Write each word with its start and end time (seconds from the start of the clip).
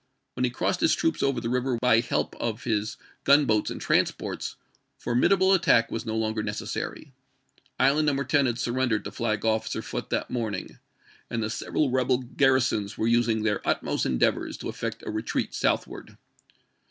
When 0.33 0.45
he 0.45 0.49
crossed 0.49 0.79
his 0.79 0.95
troops 0.95 1.21
over 1.21 1.39
the 1.39 1.47
river 1.47 1.77
by 1.79 1.99
help 1.99 2.35
of 2.37 2.63
his 2.63 2.97
gunboats 3.23 3.69
and 3.69 3.79
transports, 3.79 4.55
formidable 4.97 5.53
attack 5.53 5.91
was 5.91 6.07
no 6.07 6.13
to 6.13 6.17
weues, 6.17 6.21
longer 6.21 6.41
necessary. 6.41 7.13
Island 7.79 8.07
No. 8.07 8.23
10 8.23 8.47
had 8.47 8.57
surrendered 8.57 9.01
is^rVn. 9.03 9.11
to 9.11 9.11
Flag 9.11 9.45
officer 9.45 9.81
Foote 9.83 10.09
that 10.09 10.31
morning, 10.31 10.79
and 11.29 11.43
the 11.43 11.51
several 11.51 11.89
v. 11.89 11.89
c69." 11.89 11.95
rebel 11.97 12.17
garrisons 12.17 12.97
were 12.97 13.05
using 13.05 13.43
their 13.43 13.61
utmost 13.63 14.07
endeavors 14.07 14.57
to 14.57 14.69
effect 14.69 15.03
a 15.05 15.11
retreat 15.11 15.53
southward. 15.53 16.17